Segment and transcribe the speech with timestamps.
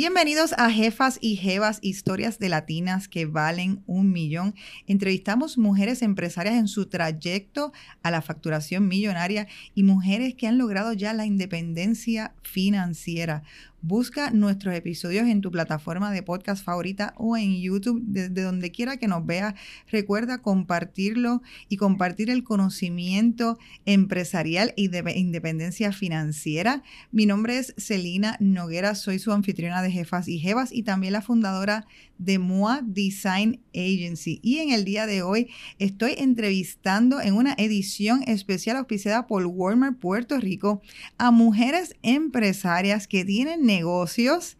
[0.00, 4.54] Bienvenidos a Jefas y Jevas, historias de latinas que valen un millón.
[4.86, 10.94] Entrevistamos mujeres empresarias en su trayecto a la facturación millonaria y mujeres que han logrado
[10.94, 13.42] ya la independencia financiera.
[13.82, 18.98] Busca nuestros episodios en tu plataforma de podcast favorita o en YouTube, desde donde quiera
[18.98, 19.54] que nos veas.
[19.90, 21.40] Recuerda compartirlo
[21.70, 26.82] y compartir el conocimiento empresarial y de independencia financiera.
[27.10, 31.22] Mi nombre es Celina Noguera, soy su anfitriona de Jefas y Jevas y también la
[31.22, 31.86] fundadora
[32.18, 34.40] de MOA Design Agency.
[34.42, 39.98] Y en el día de hoy estoy entrevistando en una edición especial auspiciada por Walmart
[39.98, 40.82] Puerto Rico
[41.16, 44.56] a mujeres empresarias que tienen negocios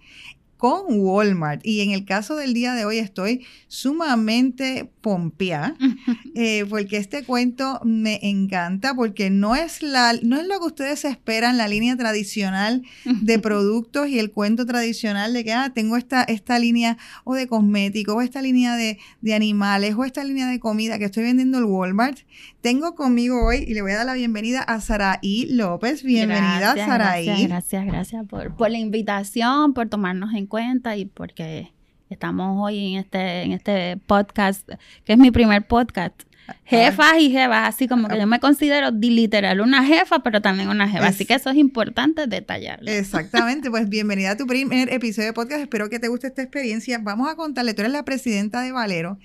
[0.61, 1.63] con Walmart.
[1.65, 5.75] Y en el caso del día de hoy estoy sumamente pompeada
[6.35, 11.07] eh, porque este cuento me encanta porque no es, la, no es lo que ustedes
[11.07, 16.25] esperan, la línea tradicional de productos y el cuento tradicional de que ah, tengo esta,
[16.25, 20.61] esta línea o de cosméticos o esta línea de, de animales o esta línea de
[20.61, 22.19] comida que estoy vendiendo el Walmart.
[22.61, 26.03] Tengo conmigo hoy y le voy a dar la bienvenida a Saraí López.
[26.03, 27.25] Bienvenida, Saraí.
[27.25, 31.73] Gracias, gracias, gracias por, por la invitación, por tomarnos en cuenta y porque
[32.11, 34.69] estamos hoy en este, en este podcast,
[35.05, 36.25] que es mi primer podcast.
[36.65, 40.89] Jefas y jefas, así como que yo me considero literal una jefa, pero también una
[40.89, 41.07] jefa.
[41.07, 42.91] Así que eso es importante detallarlo.
[42.91, 45.63] Exactamente, pues bienvenida a tu primer episodio de podcast.
[45.63, 46.99] Espero que te guste esta experiencia.
[46.99, 49.19] Vamos a contarle, tú eres la presidenta de Valero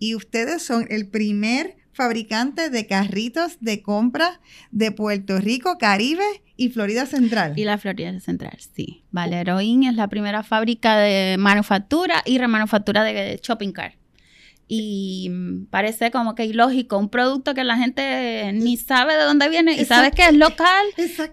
[0.00, 4.40] y ustedes son el primer fabricante de carritos de compra
[4.70, 6.24] de Puerto Rico, Caribe
[6.56, 7.52] y Florida Central.
[7.56, 9.04] Y la Florida Central, sí.
[9.10, 14.01] Valeroin es la primera fábrica de manufactura y remanufactura de shopping cart
[14.74, 15.30] y
[15.68, 19.84] parece como que ilógico, un producto que la gente ni sabe de dónde viene y
[19.84, 20.86] sabe que es local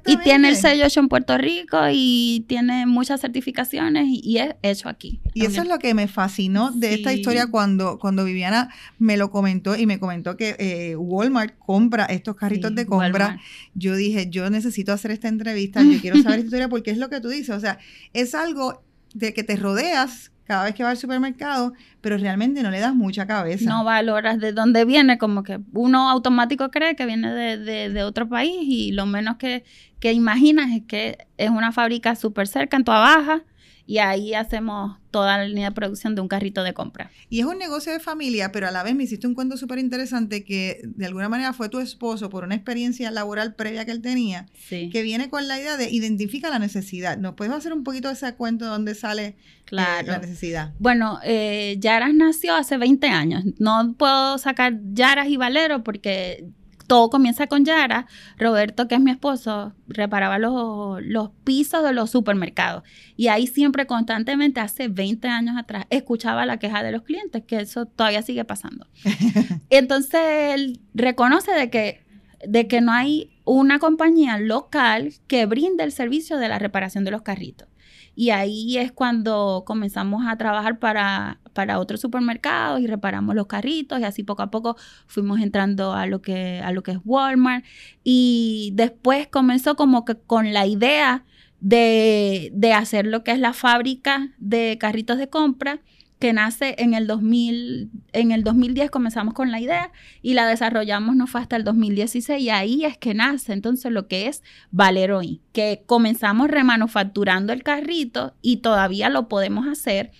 [0.06, 4.90] y tiene el sello hecho en Puerto Rico y tiene muchas certificaciones y, es hecho
[4.90, 5.22] aquí.
[5.34, 9.31] Y eso es lo que me fascinó de esta historia cuando, cuando Viviana me lo
[9.31, 13.40] comentó y me comentó que eh, Walmart compra estos carritos de compra.
[13.74, 17.09] Yo dije, yo necesito hacer esta entrevista, yo quiero saber esta historia porque es lo
[17.09, 17.80] que tú dices, o sea,
[18.12, 18.84] es algo
[19.14, 22.96] de que te rodeas cada vez que va al supermercado, pero realmente no le das
[22.96, 23.70] mucha cabeza.
[23.70, 28.58] No valoras de dónde viene, como que uno automático cree que viene de, otro país
[28.64, 29.64] y lo menos que,
[30.00, 33.44] que imaginas es que es una fábrica súper cerca en tu Baja
[33.90, 37.10] y ahí hacemos toda la línea de producción de un carrito de compra.
[37.28, 39.80] Y es un negocio de familia, pero a la vez me hiciste un cuento súper
[39.80, 44.04] interesante que de alguna manera fue tu esposo por una experiencia laboral previa que él
[44.04, 47.18] tenía, que viene con la idea de identifica la necesidad.
[47.18, 49.36] ¿Nos puedes hacer un poquito de ese cuento donde sale eh,
[49.72, 50.72] la necesidad?
[50.78, 53.44] Bueno, eh, Yaras nació hace 20 años.
[53.58, 56.46] No puedo sacar Yaras y Valero porque
[56.90, 58.08] todo comienza con Yara.
[58.38, 62.84] Roberto, que es mi esposo, reparaba los, los, pisos de los supermercados.
[63.16, 67.58] Y ahí siempre, constantemente, hace 20 años atrás, escuchaba la queja de los clientes, que
[67.58, 68.88] eso todavía sigue pasando.
[69.70, 70.20] Entonces,
[70.56, 72.04] él reconoce de que,
[72.46, 77.12] de que no hay una compañía local que brinde el servicio de la reparación de
[77.12, 77.68] los carritos.
[78.16, 84.00] Y ahí es cuando comenzamos a trabajar para, para otros supermercados y reparamos los carritos
[84.00, 84.78] y así poco a poco
[85.08, 87.66] fuimos entrando a lo que, a lo que es Walmart.
[88.02, 91.25] Y después comenzó como que con la idea
[91.59, 95.81] de, de hacer lo que es la fábrica de carritos de compra
[96.18, 99.91] que nace en el 2000, en el 2010 comenzamos con la idea
[100.22, 104.08] y la desarrollamos no fue hasta el 2016 y ahí es que nace entonces lo
[104.08, 110.12] que es Valeroy, que comenzamos remanufacturando el carrito y todavía lo podemos hacer,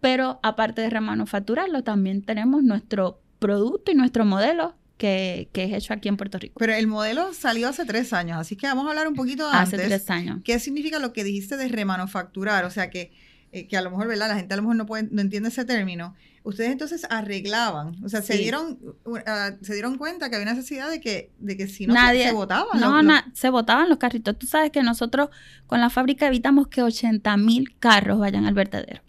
[0.00, 5.92] pero aparte de remanufacturarlo también tenemos nuestro producto y nuestro modelo que, que, es hecho
[5.92, 6.54] aquí en Puerto Rico.
[6.58, 9.74] Pero el modelo salió hace tres años, así que vamos a hablar un poquito antes.
[9.74, 10.40] Hace tres años.
[10.42, 12.64] ¿Qué significa lo que dijiste de remanufacturar?
[12.64, 13.12] O sea que
[13.56, 14.28] eh, que a lo mejor, ¿verdad?
[14.28, 16.14] La gente a lo mejor no, puede, no entiende ese término.
[16.42, 19.16] Ustedes entonces arreglaban, o sea, se dieron uh,
[19.62, 22.78] se dieron cuenta que había necesidad de que, de que si no se, votaban.
[22.78, 24.38] No, se votaban los carritos.
[24.38, 25.30] Tú sabes que nosotros
[25.66, 29.00] con la fábrica evitamos que 80 mil carros vayan al vertedero.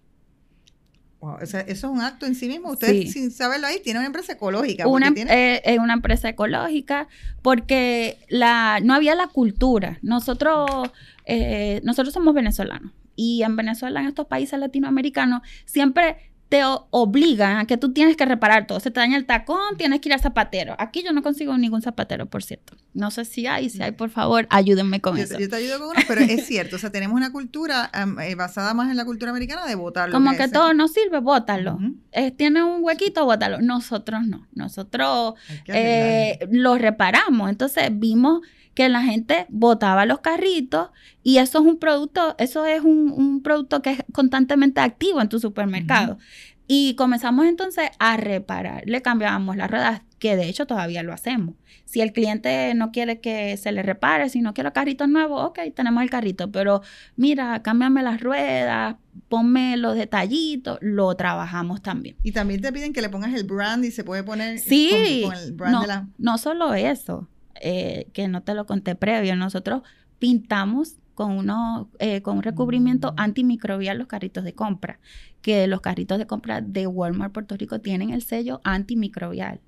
[1.19, 2.69] Wow, eso es un acto en sí mismo.
[2.71, 4.87] Ustedes, sin saberlo ahí, tienen una empresa ecológica.
[4.87, 7.07] Una, eh, es una empresa ecológica
[7.41, 9.97] porque la, no había la cultura.
[10.03, 10.91] Nosotros,
[11.25, 17.65] eh, nosotros somos venezolanos y en Venezuela, en estos países latinoamericanos, siempre te obligan a
[17.65, 18.79] que tú tienes que reparar todo.
[18.79, 20.75] Se te daña el tacón, tienes que ir al zapatero.
[20.79, 22.77] Aquí yo no consigo ningún zapatero, por cierto.
[22.94, 25.38] No sé si hay, si hay, por favor, ayúdenme con eso.
[25.38, 26.77] Yo te ayudo con uno, pero es cierto.
[26.77, 27.91] O sea, tenemos una cultura
[28.23, 30.13] eh, basada más en la cultura americana de votarlo.
[30.13, 31.79] Como que, todo no sirve, bótalo.
[32.13, 33.59] Eh, tiene un huequito, bótalo.
[33.59, 34.47] Nosotros no.
[34.53, 35.33] Nosotros
[35.67, 37.50] eh, lo reparamos.
[37.50, 38.41] Entonces vimos
[38.77, 40.91] que la gente botaba los carritos
[41.24, 45.39] y eso es un producto, eso es un, producto que es constantemente activo en tu
[45.39, 46.19] supermercado.
[46.68, 48.83] Y comenzamos entonces a reparar.
[48.85, 51.56] Le cambiábamos las ruedas, que de hecho todavía lo hacemos.
[51.85, 55.57] Si el cliente no quiere que se le repare, si no quiere carritos nuevos, ok,
[55.75, 56.51] tenemos el carrito.
[56.51, 56.83] Pero
[57.15, 58.97] mira, cámbiame las ruedas,
[59.27, 62.15] ponme los detallitos, lo trabajamos también.
[62.21, 65.33] Y también te piden que le pongas el brand y se puede poner sí, con,
[65.35, 66.07] el brand no, de la...
[66.19, 67.27] No solo eso,
[67.62, 69.83] eh, que no te lo conté previo, nosotros
[70.19, 73.15] pintamos con, uno, eh, con un recubrimiento mm.
[73.18, 75.00] antimicrobial los carritos de compra,
[75.42, 79.59] que los carritos de compra de Walmart Puerto Rico tienen el sello antimicrobial.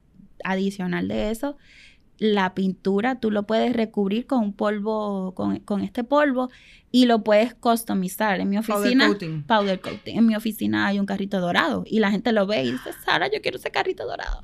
[0.44, 1.58] Adicional de eso,
[2.20, 6.50] la pintura tú lo puedes recubrir con un polvo, con, este polvo
[6.92, 8.40] y lo puedes customizar.
[8.42, 9.44] En mi oficina, powder coating.
[9.44, 10.18] powder coating.
[10.18, 13.28] En mi oficina hay un carrito dorado y la gente lo ve y dice, Sara,
[13.32, 14.44] yo quiero ese carrito dorado.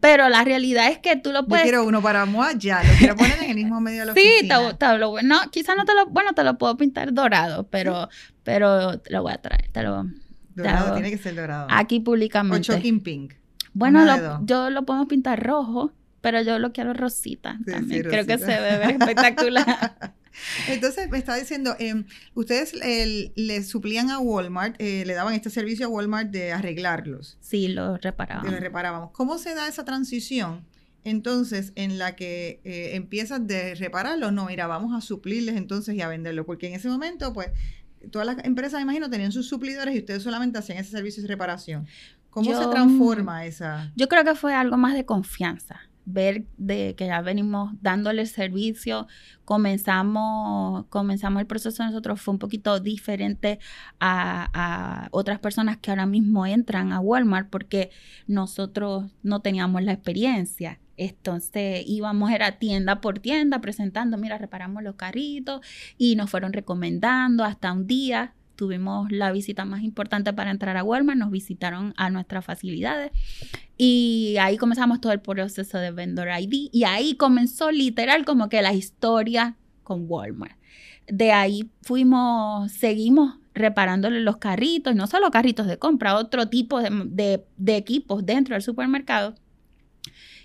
[0.00, 1.64] Pero la realidad es que tú lo puedes.
[1.64, 4.14] Yo quiero uno para Moa ya, lo quiero poner en el mismo medio de la
[4.14, 8.08] Sí, te, lo, no, quizás no te lo, bueno, te lo puedo pintar dorado, pero,
[8.42, 10.06] pero te lo voy a traer, te lo.
[10.54, 11.68] Dorado, tiene que ser dorado.
[11.70, 12.72] Aquí públicamente.
[12.72, 13.34] O shocking pink.
[13.72, 18.02] Bueno, yo lo podemos pintar rojo, pero yo lo quiero rosita también.
[18.02, 20.14] Creo que se ve espectacular.
[20.68, 22.04] Entonces, me estaba diciendo, em,
[22.34, 27.38] ustedes le suplían a Walmart, eh, le daban este servicio a Walmart de arreglarlos.
[27.40, 28.50] Sí, los reparábamos.
[28.50, 29.10] Los reparábamos.
[29.12, 30.64] ¿Cómo se da esa transición?
[31.02, 36.02] Entonces, en la que eh, empiezas de repararlo, no, mira, vamos a suplirles entonces y
[36.02, 37.48] a venderlo, porque en ese momento, pues,
[38.10, 41.28] todas las empresas, me imagino, tenían sus suplidores y ustedes solamente hacían ese servicio de
[41.28, 41.86] reparación.
[42.28, 43.92] ¿Cómo se transforma esa?
[43.96, 49.06] Yo creo que fue algo más de confianza ver de que ya venimos dándole servicio,
[49.44, 53.58] comenzamos, comenzamos el proceso nosotros fue un poquito diferente
[53.98, 57.90] a, otras personas que ahora mismo entran a Walmart porque
[58.26, 60.80] nosotros no teníamos la experiencia.
[60.96, 65.62] Entonces íbamos, era tienda por tienda presentando, mira, reparamos los carritos
[65.96, 70.84] y nos fueron recomendando hasta un día tuvimos la visita más importante para entrar a
[70.84, 73.10] Walmart, nos visitaron a nuestras facilidades
[73.82, 78.60] y ahí comenzamos todo el proceso de vendor ID y ahí comenzó literal como que
[78.60, 80.58] la historia con Walmart.
[81.06, 87.46] De ahí fuimos, seguimos reparándole los carritos, no solo carritos de compra, otro tipo de,
[87.68, 89.34] equipos dentro del supermercado.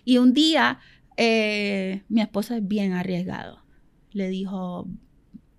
[0.06, 0.80] Y un día
[1.18, 3.66] eh, mi esposo es bien arriesgado.
[4.12, 4.88] Le dijo,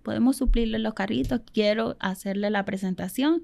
[0.01, 3.43] podemos suplirle los carritos, quiero hacerle la presentación.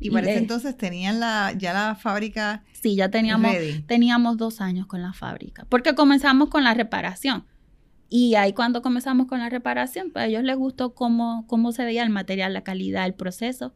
[0.00, 2.64] Y, para ese entonces tenían la, ya la fábrica.
[2.72, 3.54] Sí, ya teníamos,
[3.86, 7.44] teníamos dos años con la fábrica, porque comenzamos con la reparación.
[8.08, 11.84] Y ahí cuando comenzamos con la reparación, pues a ellos les gustó cómo, cómo se
[11.84, 13.72] veía el material, la calidad, el proceso.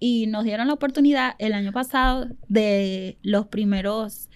[0.00, 4.30] Y nos dieron la oportunidad el año pasado de los primeros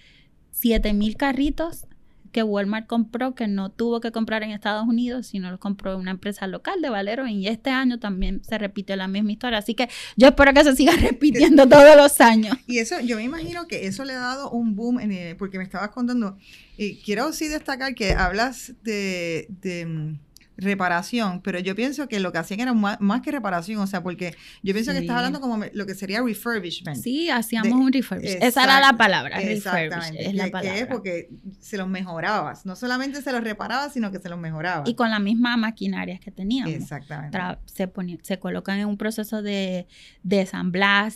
[0.53, 1.87] 7000 carritos
[2.33, 6.11] que Walmart compró, que no tuvo que comprar en Estados Unidos, sino lo compró una
[6.11, 9.59] empresa local de Valero y este año también se repite la misma historia.
[9.59, 12.57] Así que yo espero que se siga repitiendo todos los años.
[12.67, 15.65] Y eso, yo me imagino que eso le ha dado un boom, en porque me
[15.65, 16.37] estabas contando,
[16.77, 19.47] y quiero sí destacar que hablas de
[19.87, 24.03] mm, reparación, pero yo pienso que lo que hacían era más, que reparación, o sea,
[24.03, 26.99] porque yo pienso que estás hablando como lo que sería refurbishment.
[27.01, 28.43] Sí, hacíamos un refurbishment.
[28.43, 30.29] Esa era la palabra, exactamente.
[30.29, 30.79] Es la palabra.
[30.79, 31.31] es porque
[31.61, 34.89] se los mejorabas, no solamente se los reparabas, sino que se los mejorabas.
[34.89, 36.75] Y con la misma maquinaria que teníamos.
[36.75, 37.39] Exactamente.
[37.67, 37.91] se,
[38.23, 39.87] se colocan en un proceso de,
[40.23, 40.49] de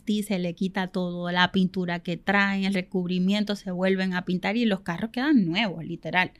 [0.07, 4.57] y se le quita todo, la pintura que traen, el recubrimiento, se vuelven a pintar
[4.57, 6.33] y los carros quedan nuevos, literal.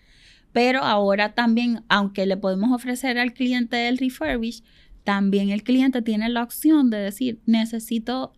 [0.57, 4.65] Pero ahora también, aunque le podemos ofrecer al cliente el refurbish,
[5.05, 8.33] también el cliente tiene la opción de decir, necesito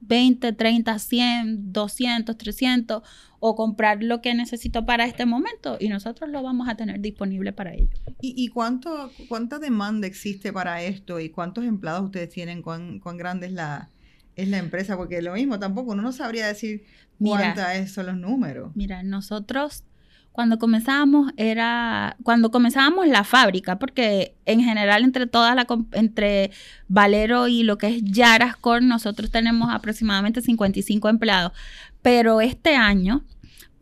[0.00, 3.02] 20, 30, 100, 200, 300
[3.38, 7.52] o comprar lo que necesito para este momento y nosotros lo vamos a tener disponible
[7.52, 7.98] para ello.
[8.22, 12.62] ¿Y, cuánto, cuánta demanda existe para esto y cuántos empleados ustedes tienen?
[12.62, 13.90] ¿Cuán, cuán grande es la,
[14.36, 14.96] es la empresa?
[14.96, 16.84] Porque lo mismo tampoco, uno no sabría decir
[17.18, 18.74] cuántos son los números.
[18.74, 19.84] Mira, nosotros
[20.32, 26.50] cuando comenzábamos era cuando comenzábamos la fábrica, porque en general entre todas la entre
[26.88, 31.52] Valero y lo que es Yaras Corn nosotros tenemos aproximadamente 55 empleados,
[32.00, 33.24] pero este año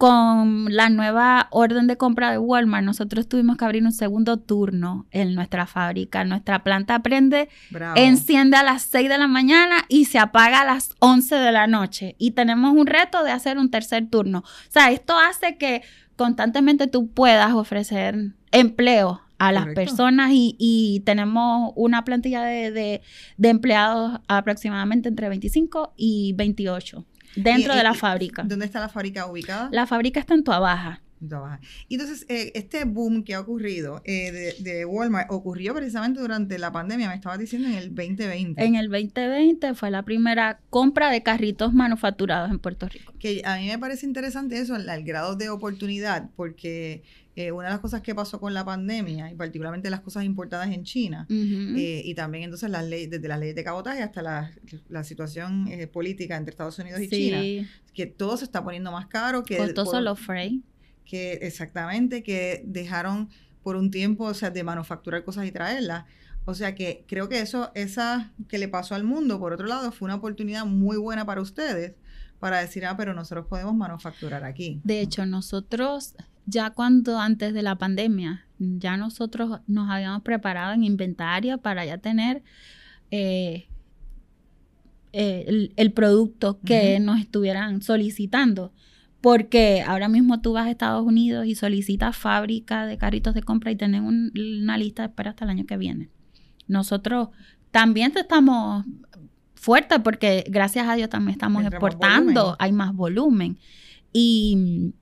[0.01, 5.05] con la nueva orden de compra de Walmart, nosotros tuvimos que abrir un segundo turno
[5.11, 6.25] en nuestra fábrica.
[6.25, 7.51] Nuestra planta prende,
[7.97, 11.67] enciende a las 6 de la mañana y se apaga a las 11 de la
[11.67, 12.15] noche.
[12.17, 14.39] Y tenemos un reto de hacer un tercer turno.
[14.39, 15.83] O sea, esto hace que
[16.17, 23.03] constantemente tú puedas ofrecer empleo a las personas y, tenemos una plantilla de,
[23.43, 27.05] empleados aproximadamente entre 25 y 28
[27.37, 28.43] dentro de la fábrica.
[28.45, 29.69] ¿Dónde está la fábrica ubicada?
[29.73, 31.01] La fábrica está en Tuabaja.
[31.89, 36.73] Y entonces, eh, este boom que ha ocurrido eh, de, Walmart ocurrió precisamente durante la
[36.73, 38.65] pandemia, me estabas diciendo en el 2020.
[38.65, 43.13] En el 2020 fue la primera compra de carritos manufacturados en Puerto Rico.
[43.19, 47.03] Que a mí me parece interesante eso, el, grado de oportunidad, porque
[47.47, 50.69] eh, una de las cosas que pasó con la pandemia, y particularmente las cosas importadas
[50.71, 55.69] en China, y también entonces las leyes, desde las leyes de cabotaje hasta la, situación
[55.93, 59.43] política entre Estados Unidos y China, que todo se está poniendo más caro.
[59.43, 60.63] Que Costoso los freight
[61.11, 63.31] que exactamente, que dejaron
[63.65, 66.05] por un tiempo, o sea, de manufacturar cosas y traerlas.
[66.45, 69.91] O sea que creo que eso, esa que le pasó al mundo, por otro lado,
[69.91, 71.95] fue una oportunidad muy buena para ustedes
[72.39, 74.81] para decir, ah, pero nosotros podemos manufacturar aquí.
[74.85, 76.15] De hecho, nosotros
[76.47, 81.99] ya cuando antes de la pandemia, ya nosotros nos habíamos preparado en inventario para ya
[81.99, 82.43] tener
[83.11, 83.67] eh,
[85.13, 88.73] eh, el, producto que nos estuvieran solicitando.
[89.21, 93.71] Porque ahora mismo tú vas a Estados Unidos y solicitas fábrica de carritos de compra
[93.71, 96.09] y tenés una lista de espera hasta el año que viene.
[96.69, 97.29] Nosotros
[97.71, 98.85] también estamos
[99.55, 103.59] fuertes porque gracias a Dios también estamos exportando, hay más volumen.
[104.13, 104.95] Y,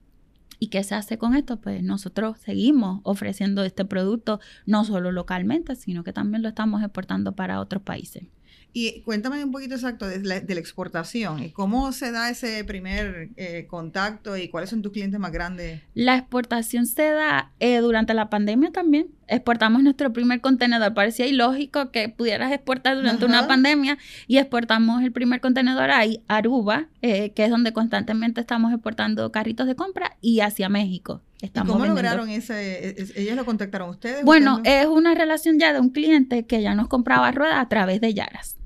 [0.59, 1.61] ¿Y qué se hace con esto?
[1.61, 7.33] Pues nosotros seguimos ofreciendo este producto no solo localmente, sino que también lo estamos exportando
[7.33, 8.23] para otros países.
[8.71, 13.65] Y cuéntame un poquito exacto de la, exportación y cómo se da ese primer eh,
[13.67, 15.81] contacto y cuáles son tus clientes más grandes.
[15.95, 19.07] La exportación se da eh, durante la pandemia también.
[19.29, 20.93] Exportamos nuestro primer contenedor.
[20.93, 26.87] Parecía ilógico que pudieras exportar durante una pandemia y exportamos el primer contenedor a Aruba,
[27.01, 31.21] eh, que es donde constantemente estamos exportando carritos de compra y hacia México.
[31.41, 32.95] Estamos ¿Cómo lograron ese?
[33.15, 34.25] ¿Ellos lo contactaron ustedes?
[34.25, 38.01] Bueno, es una relación ya de un cliente que ya nos compraba ruedas a través
[38.01, 38.58] de Yaras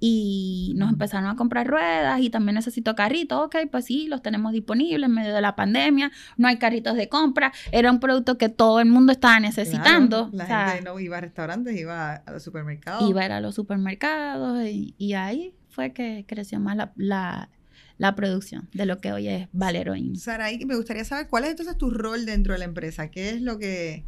[0.00, 3.46] y nos empezaron a comprar ruedas y también necesito carritos.
[3.46, 7.08] Ok, pues sí, los tenemos disponibles en medio de la pandemia, no hay carritos de
[7.08, 10.30] compra, era un producto que todo el mundo estaba necesitando.
[10.32, 13.08] la gente no iba a restaurantes, iba a los supermercados.
[13.08, 17.48] Iba a, ir a los supermercados y, ahí fue que creció más la,
[17.96, 19.94] la, producción de lo que hoy es Valero.
[20.14, 23.40] Sara, me gustaría saber cuál es entonces tu rol dentro de la empresa, qué es
[23.40, 24.04] lo que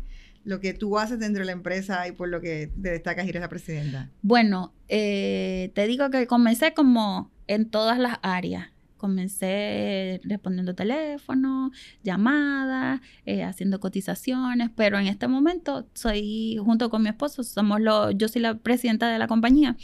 [0.50, 3.30] lo que tú haces dentro de la empresa y por lo que te destacas y
[3.30, 4.10] eres la presidenta?
[4.20, 8.68] Bueno, eh, te digo que comencé como en todas las áreas.
[8.96, 11.70] Comencé respondiendo teléfono,
[12.02, 18.12] llamadas, eh, haciendo cotizaciones, pero en este momento soy, junto con mi esposo, somos los,
[18.18, 19.76] yo soy la presidenta de la compañía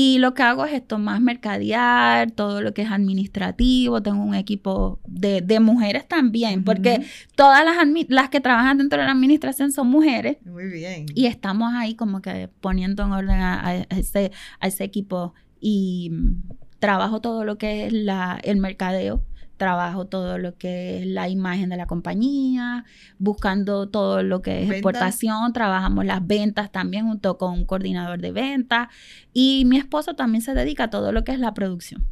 [0.00, 4.36] y lo que hago es esto, más mercadear, todo lo que es administrativo, tengo un
[4.36, 7.76] equipo de, mujeres también, porque todas las,
[8.06, 10.36] las que trabajan dentro de la administración son mujeres.
[10.44, 11.06] Muy bien.
[11.16, 16.42] Y estamos ahí como que poniendo en orden a, ese, a ese equipo y mm,
[16.78, 19.24] trabajo todo lo que es la, el mercadeo
[19.58, 22.86] trabajo todo lo que es la imagen de la compañía,
[23.18, 28.32] buscando todo lo que es exportación, trabajamos las ventas también junto con un coordinador de
[28.32, 28.88] ventas
[29.34, 32.06] y mi esposo también se dedica a todo lo que es la producción.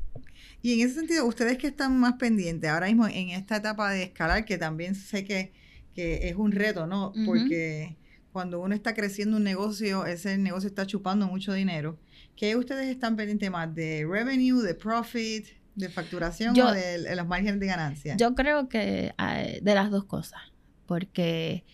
[0.60, 4.02] Y en ese sentido, ustedes que están más pendientes ahora mismo en esta etapa de
[4.02, 5.52] escalar, que también sé que,
[5.94, 7.12] que es un reto, ¿no?
[7.24, 7.96] Porque
[8.32, 11.98] cuando uno está creciendo un negocio, ese negocio está chupando mucho dinero.
[12.34, 13.74] ¿Qué ustedes están pendientes más?
[13.74, 15.46] ¿De revenue, de profit?
[15.76, 18.16] ¿De facturación o de, los márgenes de ganancia?
[18.16, 19.14] Yo creo que
[19.62, 20.40] de las dos cosas,
[20.86, 21.64] porque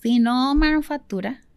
[0.00, 1.48] si no manufacturas,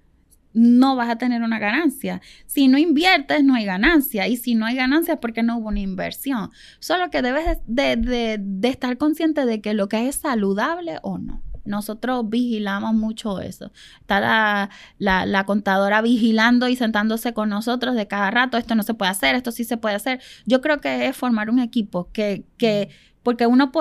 [0.54, 2.22] no vas a tener una ganancia.
[2.46, 4.28] Si no inviertes, no hay ganancia.
[4.28, 6.52] Y si no hay ganancia es porque no hubo una inversión.
[6.80, 11.42] Solo que debes de, de estar consciente de que lo que es saludable o no.
[11.66, 13.72] Nosotros vigilamos mucho eso.
[14.00, 19.12] Está la, contadora vigilando y sentándose con nosotros de cada rato, esto no se puede
[19.12, 20.22] hacer, esto sí se puede hacer.
[20.46, 22.90] Yo creo que es formar un equipo que, que
[23.24, 23.72] porque uno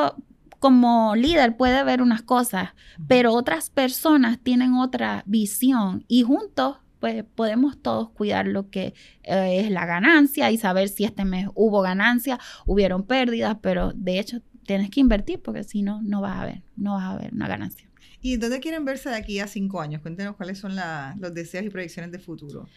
[0.59, 2.71] como líder puede ver unas cosas,
[3.09, 9.61] pero otras personas tienen otra visión y juntos pues podemos todos cuidar lo que eh,
[9.61, 14.43] es la ganancia y saber si este mes hubo ganancia, hubieron pérdidas, pero de hecho
[14.71, 17.49] tienes que invertir porque si no, no vas a ver, no vas a ver una
[17.49, 17.89] ganancia.
[18.21, 20.01] ¿Y dónde quieren verse de aquí a cinco años?
[20.01, 20.77] Cuéntenos cuáles son
[21.19, 22.69] los deseos y proyecciones de futuro.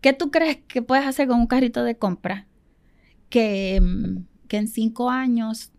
[0.00, 2.48] ¿Qué tú crees que puedes hacer con un carrito de compra?
[3.28, 5.70] Que, mm, que en cinco años,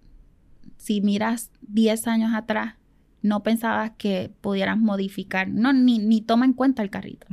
[0.78, 2.76] si miras diez años atrás,
[3.22, 7.28] no pensabas que pudieras modificar, no, ni, ni toma en cuenta el carrito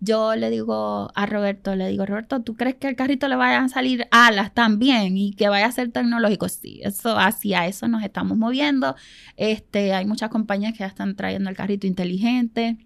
[0.00, 3.62] yo le digo a Roberto, le digo, Roberto, ¿tú crees que el carrito le vaya
[3.62, 6.48] a salir alas también y que vaya a ser tecnológico?
[6.48, 8.96] Sí, eso, hacia eso nos estamos moviendo.
[9.36, 12.78] Este, hay muchas compañías que ya están trayendo el carrito inteligente.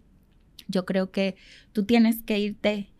[0.66, 1.36] Yo creo que
[1.72, 2.90] tú tienes que irte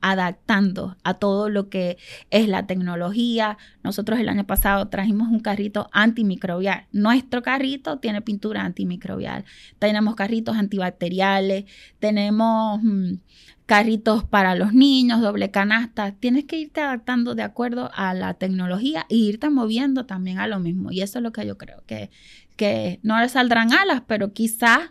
[0.00, 1.98] adaptando a todo lo que
[2.30, 3.58] es la tecnología.
[3.82, 6.86] Nosotros el año pasado trajimos un carrito antimicrobial.
[6.92, 9.44] Nuestro carrito tiene pintura antimicrobial.
[9.78, 11.64] Tenemos carritos antibacteriales,
[11.98, 13.14] tenemos mm,
[13.66, 16.12] carritos para los niños, doble canasta.
[16.12, 20.58] Tienes que irte adaptando de acuerdo a la tecnología e irte moviendo también a lo
[20.58, 20.90] mismo.
[20.90, 22.10] Y eso es lo que yo creo, que,
[22.56, 24.90] que no le saldrán alas, pero quizás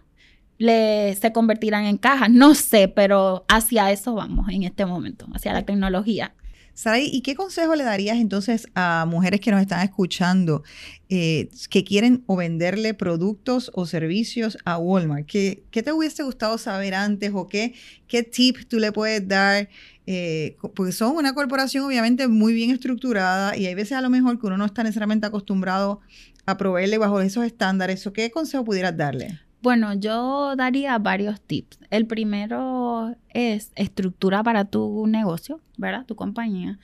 [0.57, 2.29] le, se convertirán en cajas.
[2.29, 6.33] No sé, pero hacia eso vamos en este momento, hacia la tecnología.
[6.77, 10.61] Saray, ¿y qué consejo le darías entonces a mujeres que nos están escuchando
[11.09, 15.25] eh, que quieren o venderle productos o servicios a Walmart?
[15.25, 17.73] ¿Qué, qué te hubiese gustado saber antes o qué,
[18.07, 19.69] qué tip tú le puedes dar?
[20.05, 24.39] Eh, porque son una corporación obviamente muy bien estructurada y hay veces a lo mejor
[24.39, 26.01] que uno no está necesariamente acostumbrado
[26.45, 28.05] a proveerle bajo esos estándares.
[28.05, 29.46] ¿O qué consejo pudieras darle?
[29.61, 31.79] Bueno, yo daría varios tips.
[31.89, 36.05] El primero es estructura para tu negocio, ¿verdad?
[36.05, 36.79] Tu compañía.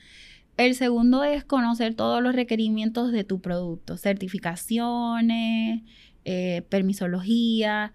[0.56, 5.82] El segundo es conocer todos los requerimientos de tu producto, certificaciones,
[6.24, 7.92] eh, permisología.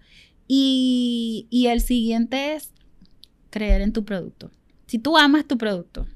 [0.48, 2.72] Y, y el siguiente es
[3.50, 4.50] creer en tu producto.
[4.86, 6.06] Si tú amas tu producto,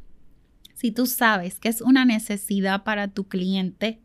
[0.74, 4.00] si tú sabes que es una necesidad para tu cliente,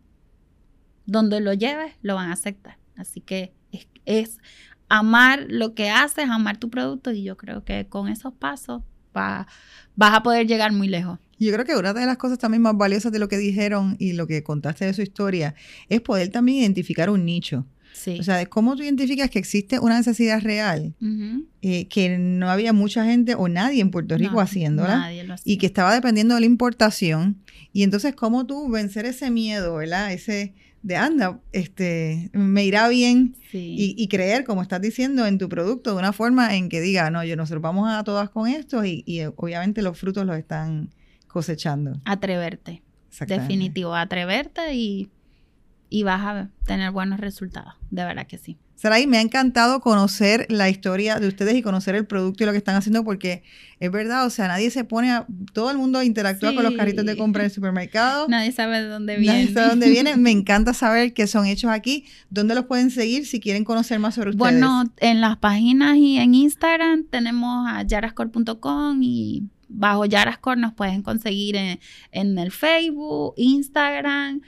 [1.06, 2.78] donde lo lleves, lo van a aceptar.
[2.96, 3.54] Así que
[4.10, 4.40] es,
[4.90, 8.82] amar lo que haces, amar tu producto y yo creo que con esos pasos
[9.14, 9.48] vas
[9.98, 11.20] a poder llegar muy lejos.
[11.40, 14.14] Yo creo que una de las cosas también más valiosas de lo que dijeron y
[14.14, 15.56] lo que contaste de su historia
[15.88, 17.66] es poder también identificar un nicho.
[17.94, 18.18] Sí.
[18.20, 20.96] O sea, cómo tú identificas que existe una necesidad real
[21.62, 25.54] eh, que no había mucha gente o nadie en Puerto Rico haciéndola nadie lo hacía.
[25.54, 27.42] y que estaba dependiendo de la importación.
[27.74, 30.14] Y entonces, ¿cómo tú vencer ese miedo, ¿verdad?
[30.14, 35.92] Ese, de anda, este, me irá bien y, creer, como estás diciendo, en tu producto
[35.92, 39.04] de una forma en que diga, no, yo nosotros vamos a todas con esto y,
[39.06, 40.90] y obviamente los frutos los están
[41.28, 42.00] cosechando.
[42.06, 42.82] Atreverte.
[43.28, 45.10] Definitivo, atreverte y,
[45.90, 48.58] y vas a tener buenos resultados, de verdad que sí.
[48.80, 52.54] Saray, me ha encantado conocer la historia de ustedes y conocer el producto y lo
[52.54, 53.44] que están haciendo porque
[53.82, 57.06] es verdad, o sea, nadie se pone a, todo el mundo interactúa con los carritos
[57.06, 58.30] de compra en el supermercado.
[58.30, 59.36] Nadie sabe de dónde vienen.
[59.36, 60.22] Nadie sabe de dónde vienen.
[60.24, 62.06] Me encanta saber que son hechos aquí.
[62.30, 64.40] ¿Dónde los pueden seguir si quieren conocer más sobre ustedes?
[64.40, 71.02] Bueno, en las páginas y en Instagram tenemos a yarascore.com y bajo Yarascore nos pueden
[71.02, 71.82] conseguir en,
[72.14, 74.42] en el Facebook, Instagram,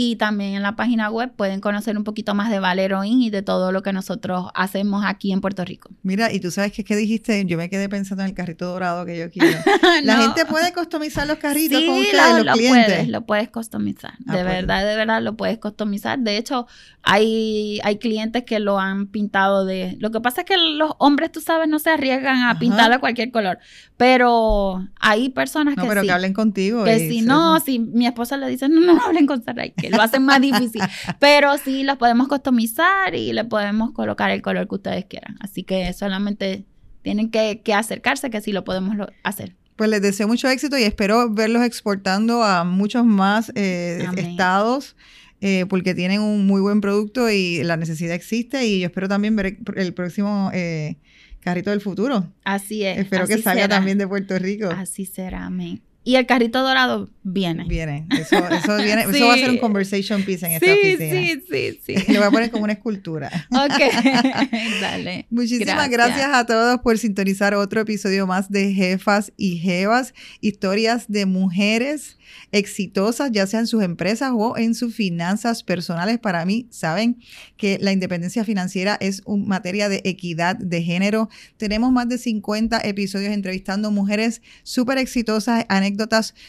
[0.00, 3.42] y también en la página web pueden conocer un poquito más de Valeroin y de
[3.42, 5.90] todo lo que nosotros hacemos aquí en Puerto Rico.
[6.04, 9.04] Mira, y tú sabes que, ¿qué dijiste, yo me quedé pensando en el carrito dorado
[9.04, 9.58] que yo quiero.
[10.04, 12.86] La gente puede customizar los carritos con ustedes, los clientes.
[12.86, 14.12] Puedes, lo puedes customizar.
[14.28, 14.44] Ah, de pues.
[14.44, 16.16] verdad, de verdad lo puedes customizar.
[16.20, 16.68] De hecho,
[17.02, 19.96] hay, hay clientes que lo han pintado de...
[19.98, 23.00] Lo que pasa es que los hombres, tú sabes, no se arriesgan a pintar de
[23.00, 23.58] cualquier color.
[23.96, 26.84] Pero hay personas no, que pero que hablen contigo.
[26.84, 30.02] Que si no, si mi esposa le dice, no, no hablen con Saray, que lo
[30.02, 30.82] hacen más difícil.
[31.20, 35.36] Pero sí los podemos customizar y le podemos colocar el color que ustedes quieran.
[35.40, 36.64] Así que solamente
[37.02, 39.54] tienen que, acercarse que sí lo podemos hacer.
[39.76, 44.96] Pues les deseo mucho éxito y espero verlos exportando a muchos más eh, estados.
[45.40, 49.36] Eh, porque tienen un muy buen producto y la necesidad existe y yo espero también
[49.36, 50.96] ver el próximo eh,
[51.38, 52.32] carrito del futuro.
[52.42, 52.98] Así es.
[52.98, 54.68] Espero que salga también de Puerto Rico.
[54.68, 55.80] Así será, amén.
[56.08, 57.64] Y el carrito dorado viene.
[57.68, 58.06] Viene.
[58.18, 61.20] Eso, eso, viene, eso va a ser un conversation piece en esta oficina.
[61.20, 62.12] Sí, sí, sí.
[62.14, 63.30] Lo voy a poner como una escultura.
[63.50, 63.78] Ok.
[64.80, 65.26] Dale.
[65.28, 66.30] Muchísimas gracias.
[66.32, 72.16] a todos por sintonizar otro episodio más de Jefas y Jevas, historias de mujeres
[72.52, 76.18] exitosas, ya sea en sus empresas o en sus finanzas personales.
[76.18, 77.18] Para mí, saben
[77.58, 81.28] que la independencia financiera es una materia de equidad de género.
[81.58, 85.97] Tenemos más de 50 episodios entrevistando mujeres súper exitosas, anécdotas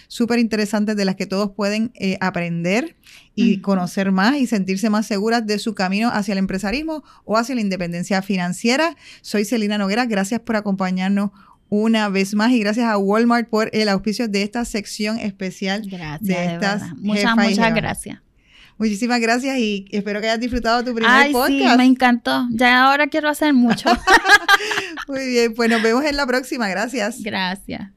[0.08, 2.96] súper interesantes de las que todos pueden eh, aprender
[3.36, 7.56] y conocer más y sentirse más seguras de su camino hacia el empresarismo o hacia
[7.56, 8.96] la independencia financiera.
[9.22, 11.32] Soy Celina Noguera, gracias por acompañarnos
[11.70, 16.22] una vez más y gracias a Walmart por el auspicio de esta sección especial gracias,
[16.28, 16.96] de estas.
[16.98, 18.20] muchas, muchas gracias.
[18.80, 22.48] Muchísimas gracias y espero que hayas disfrutado tu primer Ay, Sí, me encantó.
[22.50, 23.90] Ya ahora quiero hacer mucho.
[25.10, 26.70] Muy bien, pues nos vemos en la próxima.
[26.70, 27.22] Gracias.
[27.22, 27.92] Gracias.